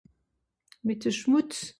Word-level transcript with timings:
Mìt 0.85 1.01
e 1.09 1.11
Schmùtz 1.17 1.57